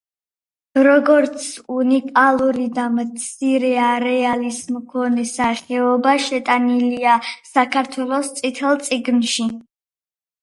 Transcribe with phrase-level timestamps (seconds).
[0.85, 1.43] როგორც
[1.79, 7.15] უნიკალური და მცირე არეალის მქონე სახეობა, შეტანილია
[7.51, 9.47] საქართველოს „წითელ წიგნში“.